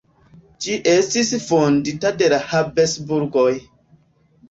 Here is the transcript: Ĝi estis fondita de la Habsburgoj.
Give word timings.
Ĝi 0.65 0.77
estis 0.93 1.29
fondita 1.51 2.13
de 2.25 2.33
la 2.35 2.43
Habsburgoj. 2.57 3.49